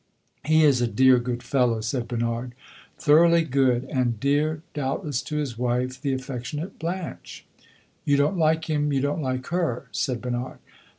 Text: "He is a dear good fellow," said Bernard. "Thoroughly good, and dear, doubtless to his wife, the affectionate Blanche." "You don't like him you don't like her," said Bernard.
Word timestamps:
"He 0.43 0.63
is 0.63 0.81
a 0.81 0.87
dear 0.87 1.19
good 1.19 1.43
fellow," 1.43 1.79
said 1.79 2.07
Bernard. 2.07 2.55
"Thoroughly 2.97 3.43
good, 3.43 3.83
and 3.83 4.19
dear, 4.19 4.63
doubtless 4.73 5.21
to 5.21 5.37
his 5.37 5.59
wife, 5.59 6.01
the 6.01 6.11
affectionate 6.11 6.79
Blanche." 6.79 7.45
"You 8.03 8.17
don't 8.17 8.35
like 8.37 8.67
him 8.67 8.91
you 8.91 9.01
don't 9.01 9.21
like 9.21 9.45
her," 9.49 9.89
said 9.91 10.19
Bernard. 10.19 10.57